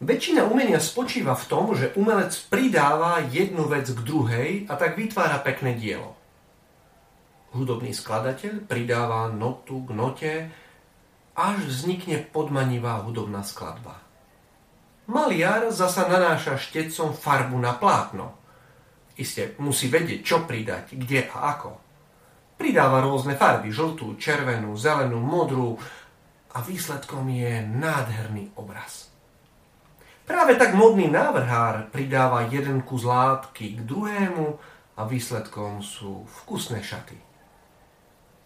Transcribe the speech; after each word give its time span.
Väčšina 0.00 0.48
umenia 0.48 0.80
spočíva 0.80 1.36
v 1.36 1.44
tom, 1.44 1.76
že 1.76 1.92
umelec 1.92 2.32
pridáva 2.48 3.20
jednu 3.28 3.68
vec 3.68 3.84
k 3.92 4.00
druhej 4.00 4.50
a 4.64 4.80
tak 4.80 4.96
vytvára 4.96 5.44
pekné 5.44 5.76
dielo. 5.76 6.16
Hudobný 7.52 7.92
skladateľ 7.92 8.64
pridáva 8.64 9.28
notu 9.28 9.84
k 9.84 9.90
note, 9.92 10.32
až 11.36 11.56
vznikne 11.68 12.16
podmanivá 12.32 13.04
hudobná 13.04 13.44
skladba. 13.44 14.00
Maliar 15.04 15.68
zasa 15.68 16.08
nanáša 16.08 16.56
štecom 16.56 17.12
farbu 17.12 17.60
na 17.60 17.76
plátno. 17.76 18.40
Isté 19.20 19.52
musí 19.60 19.92
vedieť, 19.92 20.24
čo 20.24 20.48
pridať, 20.48 20.96
kde 20.96 21.28
a 21.28 21.60
ako. 21.60 21.76
Pridáva 22.56 23.04
rôzne 23.04 23.36
farby, 23.36 23.68
žltú, 23.68 24.16
červenú, 24.16 24.72
zelenú, 24.80 25.20
modrú 25.20 25.76
a 26.56 26.64
výsledkom 26.64 27.28
je 27.28 27.68
nádherný 27.68 28.56
obraz. 28.56 29.09
Práve 30.30 30.54
tak 30.54 30.78
modný 30.78 31.10
návrhár 31.10 31.90
pridáva 31.90 32.46
jeden 32.46 32.86
kus 32.86 33.02
látky 33.02 33.74
k 33.74 33.80
druhému 33.82 34.62
a 34.94 35.02
výsledkom 35.02 35.82
sú 35.82 36.22
vkusné 36.22 36.86
šaty. 36.86 37.18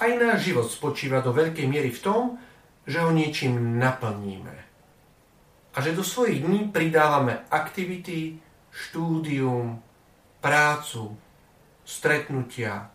Aj 0.01 0.09
náš 0.17 0.49
život 0.49 0.65
spočíva 0.73 1.21
do 1.21 1.37
veľkej 1.37 1.69
miery 1.69 1.93
v 1.93 2.01
tom, 2.01 2.23
že 2.89 3.05
ho 3.05 3.13
niečím 3.13 3.77
naplníme. 3.77 4.57
A 5.77 5.85
že 5.85 5.93
do 5.93 6.01
svojich 6.01 6.41
dní 6.41 6.73
pridávame 6.73 7.45
aktivity, 7.53 8.41
štúdium, 8.73 9.77
prácu, 10.41 11.13
stretnutia, 11.85 12.89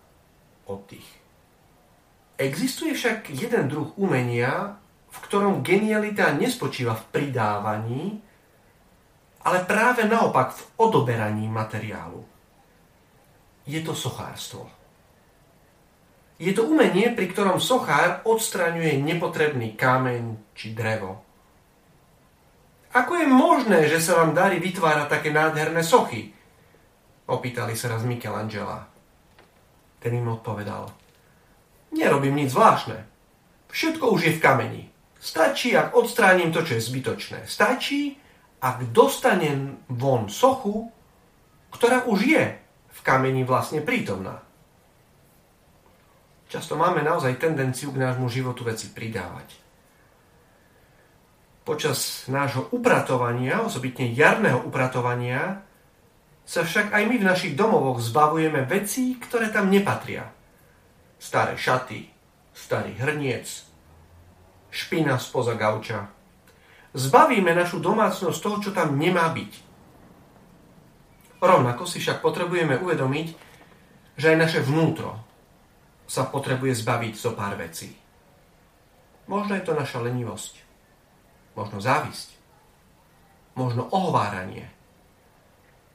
oddych. 0.65 1.21
Existuje 2.41 2.97
však 2.97 3.29
jeden 3.37 3.69
druh 3.69 3.93
umenia, 4.01 4.81
v 5.13 5.17
ktorom 5.29 5.61
genialita 5.61 6.33
nespočíva 6.33 6.97
v 6.97 7.05
pridávaní, 7.13 8.25
ale 9.49 9.65
práve 9.65 10.05
naopak 10.05 10.53
v 10.53 10.61
odoberaní 10.77 11.49
materiálu. 11.49 12.21
Je 13.65 13.81
to 13.81 13.97
sochárstvo. 13.97 14.69
Je 16.37 16.53
to 16.53 16.69
umenie, 16.69 17.09
pri 17.17 17.33
ktorom 17.33 17.57
sochár 17.57 18.21
odstraňuje 18.29 19.01
nepotrebný 19.01 19.73
kameň 19.73 20.53
či 20.53 20.77
drevo. 20.77 21.25
Ako 22.93 23.17
je 23.17 23.27
možné, 23.27 23.79
že 23.89 24.01
sa 24.01 24.21
vám 24.21 24.37
darí 24.37 24.61
vytvárať 24.61 25.07
také 25.09 25.29
nádherné 25.33 25.81
sochy? 25.81 26.29
Opýtali 27.29 27.73
sa 27.73 27.93
raz 27.93 28.05
Michelangela. 28.05 28.85
Ten 29.99 30.13
im 30.13 30.29
odpovedal. 30.29 30.89
Nerobím 31.93 32.37
nič 32.37 32.53
zvláštne. 32.53 32.97
Všetko 33.69 34.13
už 34.13 34.21
je 34.25 34.33
v 34.37 34.41
kameni. 34.41 34.83
Stačí, 35.19 35.75
ak 35.75 35.93
odstránim 35.93 36.49
to, 36.49 36.63
čo 36.63 36.79
je 36.79 36.87
zbytočné. 36.87 37.39
Stačí, 37.45 38.15
ak 38.59 38.91
dostanem 38.91 39.79
von 39.87 40.27
sochu, 40.27 40.91
ktorá 41.71 42.03
už 42.07 42.19
je 42.27 42.43
v 42.89 42.99
kameni 43.01 43.47
vlastne 43.47 43.79
prítomná. 43.79 44.43
Často 46.49 46.73
máme 46.75 47.05
naozaj 47.05 47.37
tendenciu 47.37 47.93
k 47.93 48.01
nášmu 48.01 48.25
životu 48.27 48.65
veci 48.65 48.89
pridávať. 48.89 49.47
Počas 51.61 52.25
nášho 52.25 52.73
upratovania, 52.73 53.61
osobitne 53.61 54.09
jarného 54.09 54.65
upratovania, 54.65 55.61
sa 56.49 56.65
však 56.65 56.89
aj 56.89 57.03
my 57.05 57.15
v 57.21 57.27
našich 57.29 57.53
domovoch 57.53 58.01
zbavujeme 58.01 58.65
vecí, 58.65 59.21
ktoré 59.21 59.53
tam 59.53 59.69
nepatria. 59.69 60.33
Staré 61.21 61.53
šaty, 61.53 62.09
starý 62.57 62.97
hrniec, 62.97 63.45
špina 64.73 65.21
spoza 65.21 65.53
gauča, 65.53 66.09
zbavíme 66.93 67.53
našu 67.53 67.77
domácnosť 67.77 68.39
toho, 68.41 68.57
čo 68.61 68.71
tam 68.73 68.97
nemá 68.97 69.29
byť. 69.29 69.53
Rovnako 71.39 71.87
si 71.87 72.03
však 72.03 72.19
potrebujeme 72.19 72.81
uvedomiť, 72.81 73.27
že 74.19 74.35
aj 74.35 74.37
naše 74.37 74.59
vnútro 74.59 75.15
sa 76.09 76.27
potrebuje 76.27 76.75
zbaviť 76.83 77.13
zo 77.15 77.31
pár 77.37 77.55
vecí. 77.55 77.95
Možno 79.29 79.55
je 79.55 79.63
to 79.63 79.77
naša 79.77 80.03
lenivosť, 80.03 80.53
možno 81.55 81.77
závisť, 81.79 82.33
možno 83.55 83.87
ohováranie, 83.87 84.67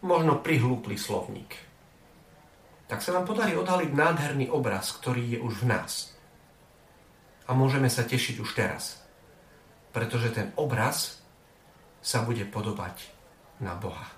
možno 0.00 0.38
prihlúplý 0.40 0.96
slovník. 0.96 1.52
Tak 2.88 3.02
sa 3.02 3.12
nám 3.12 3.26
podarí 3.26 3.58
odhaliť 3.58 3.90
nádherný 3.90 4.46
obraz, 4.54 4.94
ktorý 4.94 5.36
je 5.36 5.38
už 5.42 5.66
v 5.66 5.68
nás. 5.74 6.14
A 7.44 7.52
môžeme 7.52 7.90
sa 7.92 8.06
tešiť 8.06 8.40
už 8.40 8.50
teraz 8.56 9.03
pretože 9.94 10.34
ten 10.34 10.50
obraz 10.58 11.22
sa 12.02 12.26
bude 12.26 12.42
podobať 12.44 13.08
na 13.62 13.78
Boha. 13.78 14.10